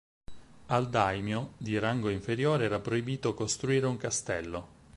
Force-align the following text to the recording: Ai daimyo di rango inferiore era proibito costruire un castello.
Ai 0.75 0.85
daimyo 0.89 1.51
di 1.57 1.77
rango 1.77 2.09
inferiore 2.09 2.65
era 2.65 2.79
proibito 2.79 3.35
costruire 3.35 3.85
un 3.85 3.97
castello. 3.97 4.67